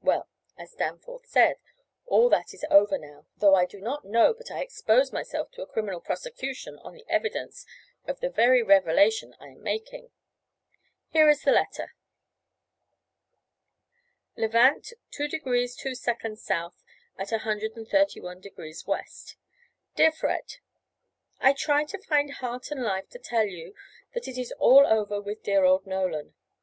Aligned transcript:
Well, 0.00 0.30
as 0.56 0.72
Danforth 0.72 1.26
says, 1.26 1.58
all 2.06 2.30
that 2.30 2.54
is 2.54 2.64
over 2.70 2.96
now, 2.96 3.26
though 3.36 3.54
I 3.54 3.66
do 3.66 3.82
not 3.82 4.02
know 4.02 4.32
but 4.32 4.50
I 4.50 4.62
expose 4.62 5.12
myself 5.12 5.50
to 5.52 5.60
a 5.62 5.66
criminal 5.66 6.00
prosecution 6.00 6.78
on 6.78 6.94
the 6.94 7.04
evidence 7.06 7.66
of 8.06 8.20
the 8.20 8.30
very 8.30 8.62
revelation 8.62 9.36
I 9.38 9.48
am 9.48 9.62
making. 9.62 10.10
Here 11.10 11.28
is 11.28 11.42
the 11.42 11.52
letter: 11.52 11.94
LEVANT, 14.38 14.94
2° 15.12 15.76
2' 15.76 15.88
S. 15.90 16.08
at 16.08 17.28
131° 17.28 18.84
W. 18.86 19.04
DEAR 19.96 20.12
FRED: 20.12 20.54
I 21.40 21.52
try 21.52 21.84
to 21.84 21.98
find 22.02 22.30
heart 22.32 22.70
and 22.70 22.82
life 22.82 23.10
to 23.10 23.18
tell 23.18 23.44
you 23.44 23.74
that 24.14 24.26
it 24.28 24.38
is 24.38 24.50
all 24.52 24.86
over 24.86 25.20
with 25.20 25.42
dear 25.42 25.64
old 25.64 25.86
Nolan. 25.86 26.32